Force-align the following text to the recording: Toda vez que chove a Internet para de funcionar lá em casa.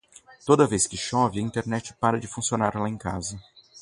Toda 0.47 0.65
vez 0.71 0.83
que 0.89 0.97
chove 0.97 1.37
a 1.39 1.43
Internet 1.49 1.93
para 1.99 2.19
de 2.19 2.27
funcionar 2.27 2.75
lá 2.75 2.89
em 2.89 2.97
casa. 2.97 3.39